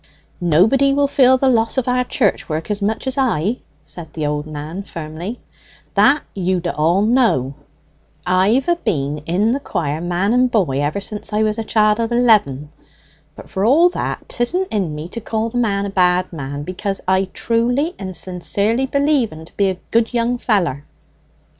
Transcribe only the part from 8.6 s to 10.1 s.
a been in the quire